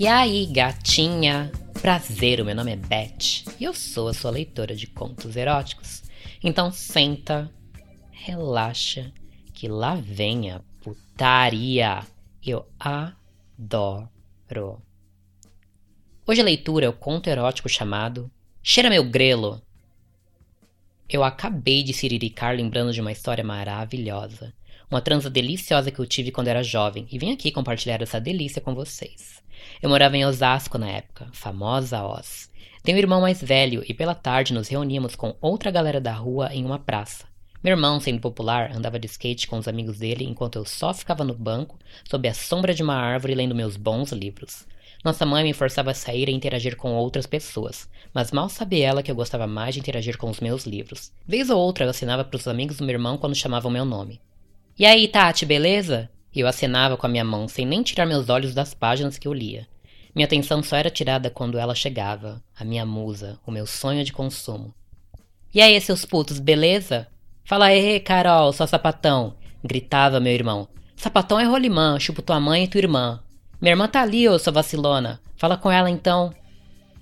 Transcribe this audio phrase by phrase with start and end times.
[0.00, 1.52] E aí, gatinha?
[1.82, 6.02] Prazer, o meu nome é Beth e eu sou a sua leitora de contos eróticos.
[6.42, 7.52] Então senta,
[8.10, 9.12] relaxa,
[9.52, 12.00] que lá vem a putaria.
[12.42, 13.12] Eu adoro.
[16.26, 18.30] Hoje a leitura é o conto erótico chamado
[18.62, 19.60] Cheira Meu Grelo.
[21.10, 24.54] Eu acabei de siriricar lembrando de uma história maravilhosa.
[24.90, 28.62] Uma transa deliciosa que eu tive quando era jovem e vim aqui compartilhar essa delícia
[28.62, 29.42] com vocês.
[29.82, 32.50] Eu morava em Osasco na época, famosa Oz.
[32.82, 36.52] Tenho um irmão mais velho e pela tarde nos reuníamos com outra galera da rua
[36.52, 37.24] em uma praça.
[37.62, 41.22] Meu irmão, sendo popular, andava de skate com os amigos dele enquanto eu só ficava
[41.22, 41.78] no banco,
[42.08, 44.66] sob a sombra de uma árvore lendo meus bons livros.
[45.04, 49.02] Nossa mãe me forçava a sair e interagir com outras pessoas, mas mal sabia ela
[49.02, 51.12] que eu gostava mais de interagir com os meus livros.
[51.26, 54.20] Vez ou outra eu assinava para os amigos do meu irmão quando chamavam meu nome.
[54.78, 56.10] E aí, Tati, beleza?
[56.34, 59.32] Eu acenava com a minha mão sem nem tirar meus olhos das páginas que eu
[59.32, 59.66] lia.
[60.14, 64.12] Minha atenção só era tirada quando ela chegava, a minha musa, o meu sonho de
[64.12, 64.74] consumo.
[65.52, 67.08] E aí, seus putos, beleza?
[67.44, 69.34] Fala aí, Carol, sua sapatão!
[69.62, 70.68] gritava meu irmão.
[70.96, 73.20] Sapatão é rolimã, chupo tua mãe e tua irmã.
[73.60, 75.20] Minha irmã tá ali, ô sua vacilona.
[75.36, 76.32] Fala com ela então.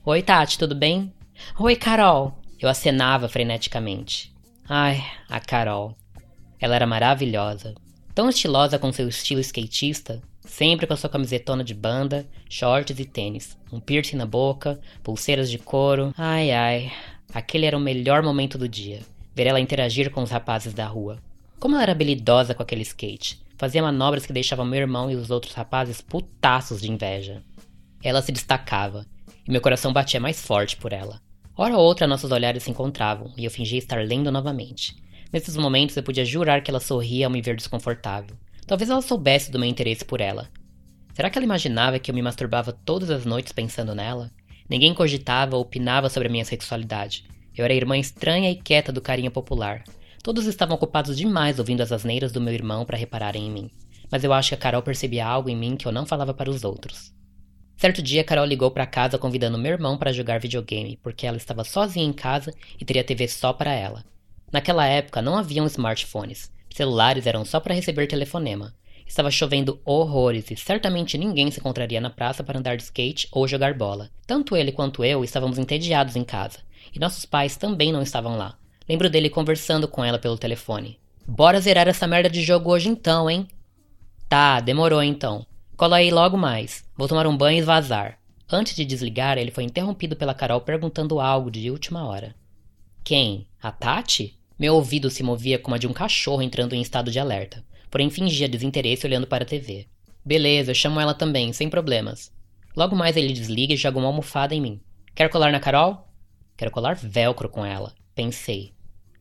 [0.04, 1.12] Oi, Tati, tudo bem?
[1.58, 2.38] Oi, Carol.
[2.60, 4.32] Eu acenava freneticamente.
[4.68, 5.96] Ai, a Carol.
[6.60, 7.74] Ela era maravilhosa.
[8.18, 13.56] Tão estilosa com seu estilo skatista, sempre com sua camisetona de banda, shorts e tênis,
[13.72, 16.12] um piercing na boca, pulseiras de couro.
[16.18, 16.92] Ai, ai.
[17.32, 19.02] Aquele era o melhor momento do dia
[19.36, 21.22] ver ela interagir com os rapazes da rua.
[21.60, 25.30] Como ela era habilidosa com aquele skate, fazia manobras que deixavam meu irmão e os
[25.30, 27.40] outros rapazes putaços de inveja.
[28.02, 29.06] Ela se destacava,
[29.46, 31.20] e meu coração batia mais forte por ela.
[31.56, 34.96] Hora ou outra nossos olhares se encontravam, e eu fingia estar lendo novamente.
[35.32, 38.36] Nesses momentos eu podia jurar que ela sorria ao me ver desconfortável.
[38.66, 40.48] Talvez ela soubesse do meu interesse por ela.
[41.12, 44.30] Será que ela imaginava que eu me masturbava todas as noites pensando nela?
[44.68, 47.24] Ninguém cogitava ou opinava sobre a minha sexualidade.
[47.56, 49.82] Eu era a irmã estranha e quieta do carinha popular.
[50.22, 53.70] Todos estavam ocupados demais ouvindo as asneiras do meu irmão para repararem em mim.
[54.10, 56.50] Mas eu acho que a Carol percebia algo em mim que eu não falava para
[56.50, 57.12] os outros.
[57.76, 61.64] Certo dia, Carol ligou para casa convidando meu irmão para jogar videogame, porque ela estava
[61.64, 64.04] sozinha em casa e teria TV só para ela.
[64.52, 66.50] Naquela época não haviam smartphones.
[66.74, 68.74] Celulares eram só para receber telefonema.
[69.06, 73.48] Estava chovendo horrores e certamente ninguém se encontraria na praça para andar de skate ou
[73.48, 74.10] jogar bola.
[74.26, 76.58] Tanto ele quanto eu estávamos entediados em casa
[76.94, 78.58] e nossos pais também não estavam lá.
[78.88, 80.98] Lembro dele conversando com ela pelo telefone.
[81.26, 83.46] Bora zerar essa merda de jogo hoje então, hein?
[84.28, 85.46] Tá, demorou então.
[85.76, 86.84] Cola aí logo mais.
[86.96, 88.18] Vou tomar um banho e vazar.
[88.50, 92.34] Antes de desligar, ele foi interrompido pela Carol perguntando algo de última hora.
[93.04, 93.46] Quem?
[93.62, 94.37] A Tati?
[94.58, 98.10] Meu ouvido se movia como a de um cachorro entrando em estado de alerta, porém
[98.10, 99.86] fingia desinteresse olhando para a TV.
[100.24, 102.32] Beleza, eu chamo ela também, sem problemas.
[102.76, 104.80] Logo mais ele desliga e joga uma almofada em mim.
[105.14, 106.08] Quer colar na Carol?
[106.56, 108.72] Quero colar velcro com ela, pensei.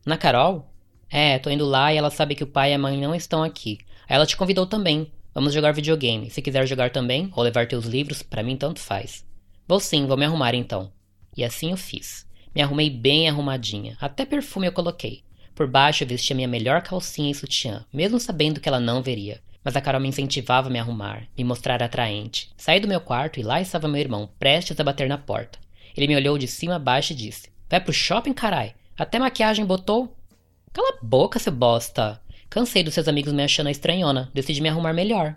[0.04, 0.74] Na Carol?
[1.08, 3.44] É, tô indo lá e ela sabe que o pai e a mãe não estão
[3.44, 3.78] aqui.
[4.08, 5.12] Ela te convidou também.
[5.32, 6.30] Vamos jogar videogame.
[6.30, 9.24] Se quiser jogar também, ou levar teus livros, para mim tanto faz.
[9.68, 10.90] Vou sim, vou me arrumar então.
[11.36, 12.26] E assim eu fiz.
[12.52, 13.96] Me arrumei bem arrumadinha.
[14.00, 15.22] Até perfume eu coloquei.
[15.58, 19.40] Por baixo eu vestia minha melhor calcinha e sutiã, mesmo sabendo que ela não veria.
[19.64, 22.48] Mas a Carol me incentivava a me arrumar, me mostrar atraente.
[22.56, 25.58] Saí do meu quarto e lá estava meu irmão, prestes a bater na porta.
[25.96, 28.76] Ele me olhou de cima a baixo e disse: Vai pro shopping, carai?
[28.96, 30.16] Até maquiagem botou?
[30.72, 32.20] Cala a boca, seu bosta.
[32.48, 34.30] Cansei dos seus amigos me achando estranhona.
[34.32, 35.34] Decidi me arrumar melhor.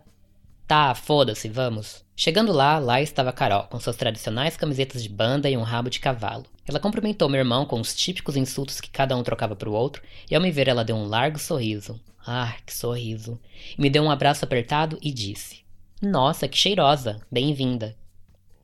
[0.68, 2.06] Tá, foda-se, vamos.
[2.24, 6.00] Chegando lá, lá estava Carol, com suas tradicionais camisetas de banda e um rabo de
[6.00, 6.46] cavalo.
[6.68, 10.36] Ela cumprimentou meu irmão com os típicos insultos que cada um trocava pro outro, e
[10.36, 12.00] ao me ver ela deu um largo sorriso.
[12.24, 13.40] Ah, que sorriso.
[13.76, 15.62] E me deu um abraço apertado e disse:
[16.00, 17.20] Nossa, que cheirosa!
[17.32, 17.98] Bem-vinda.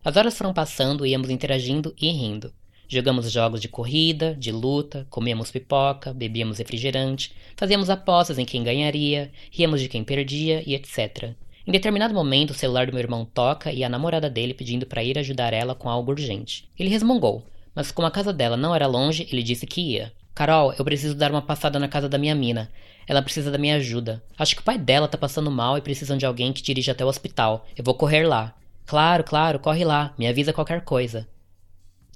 [0.06, 2.53] As horas foram passando e íamos interagindo e rindo.
[2.88, 9.31] Jogamos jogos de corrida, de luta, comíamos pipoca, bebíamos refrigerante, fazíamos apostas em quem ganharia,
[9.50, 11.36] ríamos de quem perdia e etc.
[11.68, 15.04] Em determinado momento, o celular do meu irmão toca e a namorada dele pedindo para
[15.04, 16.72] ir ajudar ela com algo urgente.
[16.80, 20.14] Ele resmungou, mas como a casa dela não era longe, ele disse que ia.
[20.34, 22.72] Carol, eu preciso dar uma passada na casa da minha mina.
[23.06, 24.24] Ela precisa da minha ajuda.
[24.38, 27.04] Acho que o pai dela tá passando mal e precisam de alguém que dirija até
[27.04, 27.66] o hospital.
[27.75, 28.56] Eu vou correr lá.
[28.86, 31.28] Claro, claro, corre lá, me avisa qualquer coisa.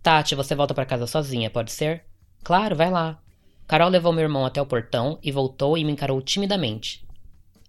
[0.02, 2.06] Tati, você volta para casa sozinha, pode ser?
[2.42, 3.20] Claro, vai lá.
[3.68, 7.04] Carol levou meu irmão até o portão e voltou e me encarou timidamente.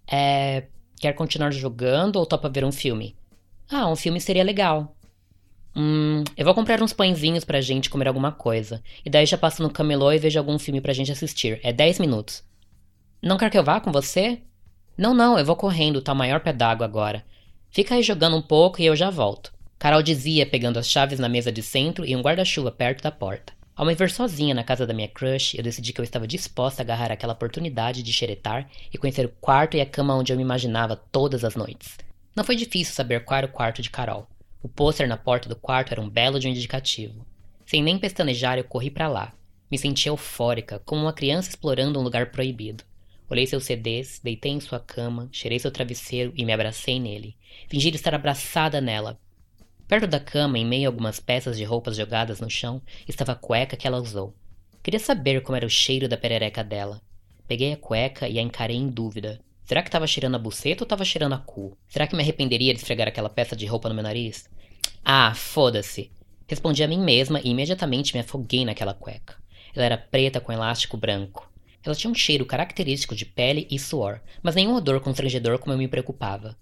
[0.09, 0.63] É.
[1.03, 3.13] Quer continuar jogando ou topa ver um filme?
[3.69, 4.95] Ah, um filme seria legal.
[5.75, 8.81] Hum, eu vou comprar uns pãezinhos pra gente comer alguma coisa.
[9.05, 11.59] E daí já passo no camelô e vejo algum filme pra gente assistir.
[11.61, 12.41] É 10 minutos.
[13.21, 14.39] Não quer que eu vá com você?
[14.97, 17.25] Não, não, eu vou correndo, tá o maior pé d'água agora.
[17.69, 19.51] Fica aí jogando um pouco e eu já volto.
[19.77, 23.51] Carol dizia, pegando as chaves na mesa de centro e um guarda-chuva perto da porta.
[23.75, 26.81] Ao me ver sozinha na casa da minha crush, eu decidi que eu estava disposta
[26.81, 30.37] a agarrar aquela oportunidade de xeretar e conhecer o quarto e a cama onde eu
[30.37, 31.97] me imaginava todas as noites.
[32.35, 34.27] Não foi difícil saber qual era o quarto de Carol.
[34.61, 37.25] O pôster na porta do quarto era um belo de um indicativo.
[37.65, 39.33] Sem nem pestanejar, eu corri para lá.
[39.71, 42.83] Me senti eufórica, como uma criança explorando um lugar proibido.
[43.27, 47.35] Olhei seus CDs, deitei em sua cama, cheirei seu travesseiro e me abracei nele.
[47.67, 49.19] Fingi estar abraçada nela,
[49.87, 53.35] Perto da cama, em meio a algumas peças de roupas jogadas no chão, estava a
[53.35, 54.33] cueca que ela usou.
[54.81, 57.01] Queria saber como era o cheiro da perereca dela.
[57.47, 59.39] Peguei a cueca e a encarei em dúvida.
[59.65, 61.77] Será que estava cheirando a buceta ou estava cheirando a cu?
[61.87, 64.49] Será que me arrependeria de esfregar aquela peça de roupa no meu nariz?
[65.03, 66.11] Ah, foda-se!
[66.47, 69.35] Respondi a mim mesma e imediatamente me afoguei naquela cueca.
[69.75, 71.49] Ela era preta com elástico branco.
[71.83, 75.77] Ela tinha um cheiro característico de pele e suor, mas nenhum odor constrangedor como eu
[75.77, 76.57] me preocupava.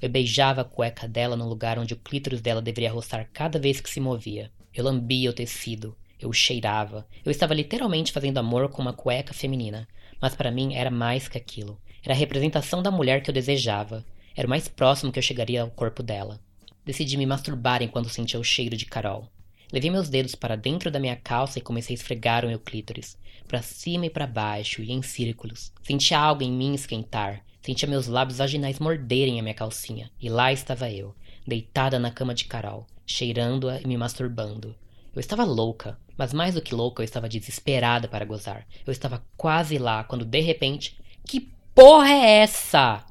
[0.00, 3.80] Eu beijava a cueca dela no lugar onde o clítoris dela deveria roçar cada vez
[3.80, 4.50] que se movia.
[4.74, 7.06] Eu lambia o tecido, eu cheirava.
[7.24, 9.88] Eu estava literalmente fazendo amor com uma cueca feminina.
[10.20, 11.80] Mas para mim era mais que aquilo.
[12.02, 14.04] Era a representação da mulher que eu desejava.
[14.34, 16.40] Era o mais próximo que eu chegaria ao corpo dela.
[16.84, 19.28] Decidi me masturbar enquanto sentia o cheiro de Carol.
[19.72, 23.18] Levei meus dedos para dentro da minha calça e comecei a esfregar o meu clítoris,
[23.48, 25.72] para cima e para baixo e em círculos.
[25.82, 27.44] Senti algo em mim esquentar.
[27.66, 32.32] Sentia meus lábios vaginais morderem a minha calcinha, e lá estava eu, deitada na cama
[32.32, 34.72] de Carol, cheirando-a e me masturbando.
[35.12, 38.64] Eu estava louca, mas mais do que louca, eu estava desesperada para gozar.
[38.86, 40.96] Eu estava quase lá quando de repente.
[41.26, 43.04] Que porra é essa?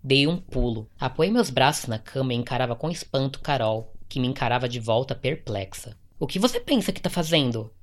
[0.00, 4.28] Dei um pulo, apoiei meus braços na cama e encarava com espanto Carol, que me
[4.28, 5.96] encarava de volta perplexa.
[6.20, 7.74] O que você pensa que tá fazendo?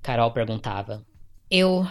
[0.00, 1.04] Carol perguntava.
[1.50, 1.86] Eu.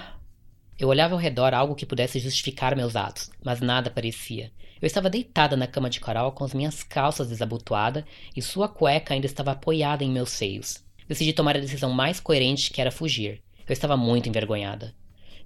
[0.81, 4.51] Eu olhava ao redor algo que pudesse justificar meus atos, mas nada parecia.
[4.81, 8.03] Eu estava deitada na cama de Carol com as minhas calças desabotoadas
[8.35, 10.83] e sua cueca ainda estava apoiada em meus seios.
[11.07, 13.43] Decidi tomar a decisão mais coerente que era fugir.
[13.67, 14.91] Eu estava muito envergonhada.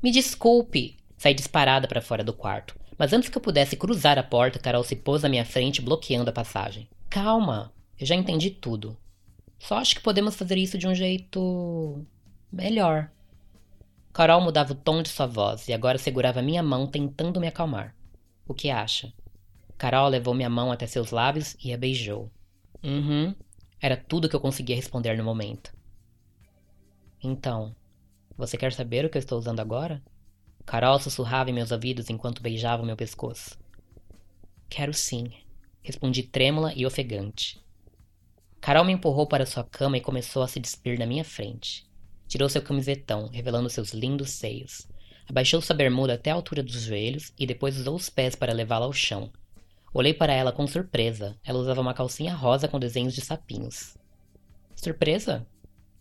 [0.02, 0.96] Me desculpe!
[1.18, 2.74] Saí disparada para fora do quarto.
[2.98, 6.30] Mas antes que eu pudesse cruzar a porta, Carol se pôs à minha frente, bloqueando
[6.30, 6.88] a passagem.
[7.10, 8.96] Calma, eu já entendi tudo.
[9.60, 12.06] Só acho que podemos fazer isso de um jeito.
[12.50, 13.12] melhor.
[14.16, 17.94] Carol mudava o tom de sua voz e agora segurava minha mão tentando me acalmar.
[18.48, 19.12] O que acha?
[19.78, 22.32] Carol levou minha mão até seus lábios e a beijou.
[22.82, 23.36] Uhum.
[23.78, 25.76] Era tudo que eu conseguia responder no momento.
[27.22, 27.76] Então,
[28.38, 30.02] você quer saber o que eu estou usando agora?
[30.66, 33.60] Carol sussurrava em meus ouvidos enquanto beijava meu pescoço.
[34.70, 35.30] Quero sim,
[35.82, 37.62] respondi trêmula e ofegante.
[38.62, 41.86] Carol me empurrou para sua cama e começou a se despir na minha frente.
[42.28, 44.88] Tirou seu camisetão, revelando seus lindos seios.
[45.28, 48.86] Abaixou sua bermuda até a altura dos joelhos e depois usou os pés para levá-la
[48.86, 49.32] ao chão.
[49.94, 51.38] Olhei para ela com surpresa.
[51.44, 53.96] Ela usava uma calcinha rosa com desenhos de sapinhos.
[54.76, 55.48] Surpresa?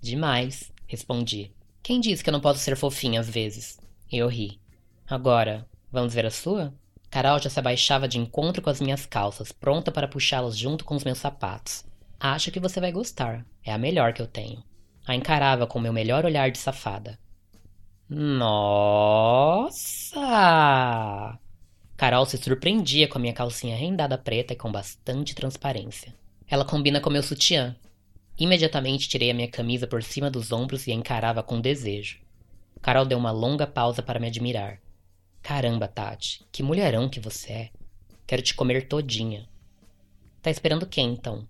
[0.00, 1.53] Demais, respondi.
[1.82, 3.79] Quem disse que eu não posso ser fofinha às vezes?
[4.11, 4.61] Eu ri.
[5.06, 6.75] Agora, vamos ver a sua?
[7.09, 10.97] Carol já se abaixava de encontro com as minhas calças, pronta para puxá-las junto com
[10.97, 11.85] os meus sapatos.
[12.19, 13.47] Acho que você vai gostar.
[13.62, 14.62] É a melhor que eu tenho.
[15.06, 17.19] A encarava com meu melhor olhar de safada.
[18.09, 18.59] Nossa!
[21.97, 26.14] Carol se surpreendia com a minha calcinha rendada preta e com bastante transparência.
[26.49, 27.76] Ela combina com meu sutiã.
[28.38, 32.19] Imediatamente tirei a minha camisa por cima dos ombros e a encarava com desejo.
[32.83, 34.81] Carol deu uma longa pausa para me admirar.
[35.43, 37.71] Caramba, Tati, que mulherão que você é.
[38.26, 39.49] Quero te comer todinha.
[40.43, 41.49] Tá esperando quem, então?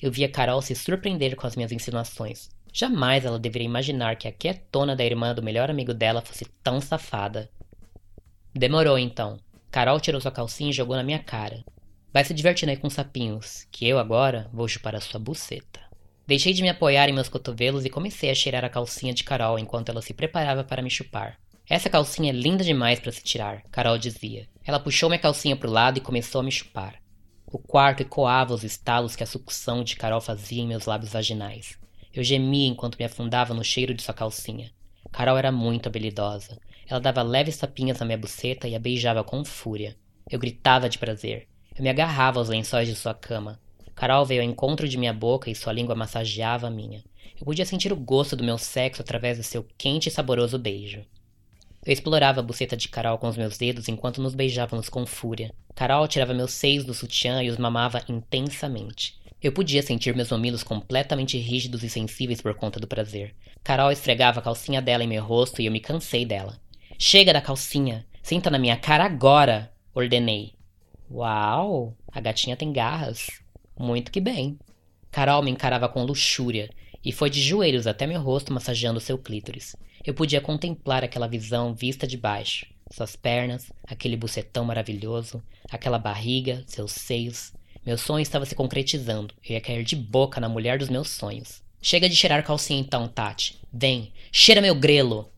[0.00, 2.53] Eu via Carol se surpreender com as minhas insinuações.
[2.76, 6.80] Jamais ela deveria imaginar que a quietona da irmã do melhor amigo dela fosse tão
[6.80, 7.48] safada.
[8.52, 9.38] Demorou então.
[9.70, 11.64] Carol tirou sua calcinha e jogou na minha cara.
[12.12, 15.80] Vai se divertindo aí com sapinhos, que eu agora vou chupar a sua buceta.
[16.26, 19.56] Deixei de me apoiar em meus cotovelos e comecei a cheirar a calcinha de Carol
[19.56, 21.38] enquanto ela se preparava para me chupar.
[21.70, 24.48] Essa calcinha é linda demais para se tirar, Carol dizia.
[24.64, 26.96] Ela puxou minha calcinha para o lado e começou a me chupar.
[27.46, 31.78] O quarto ecoava os estalos que a sucção de Carol fazia em meus lábios vaginais.
[32.14, 34.70] Eu gemia enquanto me afundava no cheiro de sua calcinha.
[35.10, 36.60] Carol era muito habilidosa.
[36.86, 39.96] Ela dava leves tapinhas na minha buceta e a beijava com fúria.
[40.30, 41.48] Eu gritava de prazer.
[41.76, 43.58] Eu me agarrava aos lençóis de sua cama.
[43.96, 47.02] Carol veio ao encontro de minha boca e sua língua massageava a minha.
[47.36, 51.04] Eu podia sentir o gosto do meu sexo através do seu quente e saboroso beijo.
[51.84, 55.52] Eu explorava a buceta de Carol com os meus dedos enquanto nos beijávamos com fúria.
[55.74, 59.18] Carol tirava meus seios do sutiã e os mamava intensamente.
[59.44, 63.34] Eu podia sentir meus mamilos completamente rígidos e sensíveis por conta do prazer.
[63.62, 66.58] Carol esfregava a calcinha dela em meu rosto e eu me cansei dela.
[66.98, 68.06] Chega da calcinha!
[68.22, 69.70] Senta na minha cara agora!
[69.94, 70.54] ordenei.
[71.10, 71.94] Uau!
[72.10, 73.26] A gatinha tem garras.
[73.78, 74.58] Muito que bem.
[75.10, 76.70] Carol me encarava com luxúria
[77.04, 79.76] e foi de joelhos até meu rosto massageando seu clítoris.
[80.02, 82.64] Eu podia contemplar aquela visão vista de baixo.
[82.90, 87.52] Suas pernas, aquele bucetão maravilhoso, aquela barriga, seus seios.
[87.84, 89.34] Meu sonho estava se concretizando.
[89.44, 91.62] Eu ia cair de boca na mulher dos meus sonhos.
[91.82, 93.58] Chega de cheirar calcinha então, Tati.
[93.70, 95.30] Vem, cheira meu grelo!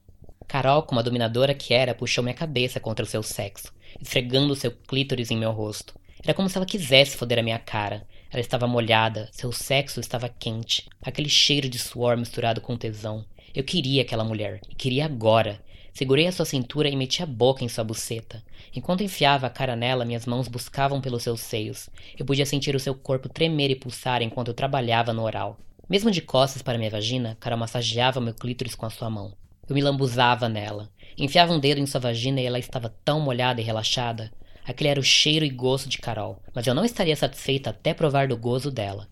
[0.47, 4.71] Carol, como a dominadora que era, puxou minha cabeça contra o seu sexo, esfregando seu
[4.71, 5.99] clítoris em meu rosto.
[6.23, 8.07] Era como se ela quisesse foder a minha cara.
[8.31, 13.25] Ela estava molhada, seu sexo estava quente, aquele cheiro de suor misturado com tesão.
[13.53, 15.61] Eu queria aquela mulher, e queria agora.
[15.93, 18.41] Segurei a sua cintura e meti a boca em sua buceta.
[18.75, 21.89] Enquanto enfiava a cara nela, minhas mãos buscavam pelos seus seios.
[22.19, 25.59] Eu podia sentir o seu corpo tremer e pulsar enquanto eu trabalhava no oral.
[25.89, 29.33] Mesmo de costas para minha vagina, Carol massageava meu clítoris com a sua mão.
[29.69, 30.91] Eu me lambuzava nela.
[31.17, 34.33] Enfiava um dedo em sua vagina e ela estava tão molhada e relaxada.
[34.65, 38.27] Aquele era o cheiro e gosto de Carol, mas eu não estaria satisfeita até provar
[38.27, 39.09] do gozo dela.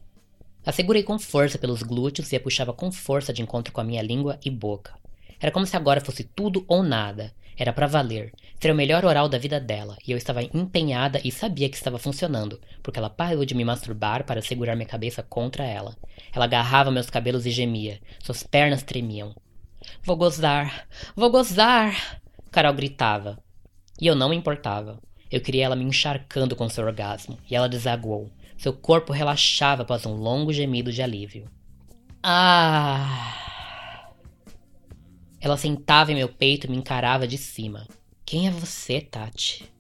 [0.67, 3.85] A segurei com força pelos glúteos e a puxava com força de encontro com a
[3.85, 4.95] minha língua e boca.
[5.45, 7.31] Era como se agora fosse tudo ou nada.
[7.55, 8.33] Era para valer.
[8.59, 11.99] Ser o melhor oral da vida dela, e eu estava empenhada e sabia que estava
[11.99, 15.95] funcionando, porque ela parou de me masturbar para segurar minha cabeça contra ela.
[16.33, 18.01] Ela agarrava meus cabelos e gemia.
[18.23, 19.35] Suas pernas tremiam.
[20.03, 20.89] Vou gozar!
[21.15, 22.23] Vou gozar!
[22.51, 23.39] Carol gritava.
[24.01, 24.99] E eu não me importava.
[25.31, 28.33] Eu queria ela me encharcando com seu orgasmo, e ela desaguou.
[28.57, 31.51] Seu corpo relaxava após um longo gemido de alívio.
[32.23, 33.44] Ah!
[35.45, 37.87] Ela sentava em meu peito e me encarava de cima.
[38.25, 39.71] Quem é você, Tati?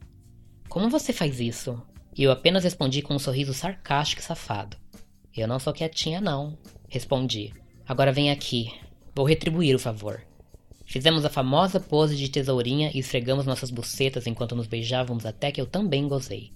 [0.69, 1.81] Como você faz isso?
[2.15, 4.77] E eu apenas respondi com um sorriso sarcástico e safado.
[5.35, 7.55] Eu não sou quietinha, não, respondi.
[7.89, 8.75] Agora vem aqui.
[9.17, 10.21] Vou retribuir o favor.
[10.85, 15.63] Fizemos a famosa pose de tesourinha e esfregamos nossas bucetas enquanto nos beijávamos até que
[15.63, 16.53] eu também gozei.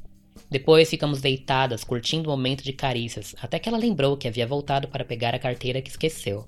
[0.50, 4.86] Depois ficamos deitadas, curtindo o momento de carícias, até que ela lembrou que havia voltado
[4.86, 6.46] para pegar a carteira que esqueceu.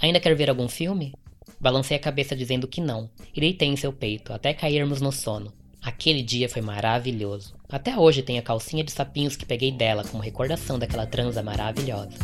[0.00, 1.12] Ainda quer ver algum filme?
[1.58, 5.52] Balancei a cabeça dizendo que não, e deitei em seu peito, até cairmos no sono.
[5.82, 7.54] Aquele dia foi maravilhoso.
[7.68, 12.18] Até hoje tenho a calcinha de sapinhos que peguei dela como recordação daquela transa maravilhosa.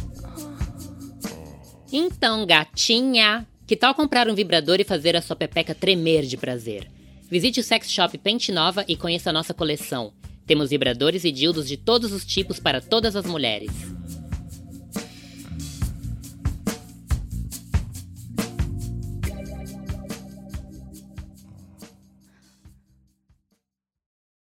[1.90, 6.90] Então, gatinha, que tal comprar um vibrador e fazer a sua pepeca tremer de prazer?
[7.30, 10.12] Visite o Sex Shop Pente Nova e conheça a nossa coleção.
[10.46, 13.70] Temos vibradores e dildos de todos os tipos para todas as mulheres.